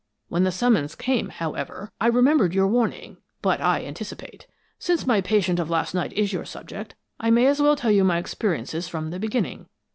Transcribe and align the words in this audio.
When 0.29 0.45
the 0.45 0.51
summons 0.51 0.95
came, 0.95 1.29
however, 1.29 1.91
I 2.01 2.07
remembered 2.07 2.55
your 2.55 2.65
warning 2.67 3.17
but 3.43 3.61
I 3.61 3.85
anticipate. 3.85 4.47
Since 4.79 5.05
my 5.05 5.21
patient 5.21 5.59
of 5.59 5.69
last 5.69 5.93
night 5.93 6.11
is 6.13 6.33
your 6.33 6.43
subject, 6.45 6.95
I 7.19 7.29
may 7.29 7.45
as 7.45 7.61
well 7.61 7.75
tell 7.75 7.91
you 7.91 8.03
my 8.03 8.17
experiences 8.17 8.87
from 8.87 9.11
the 9.11 9.19
beginning. 9.19 9.67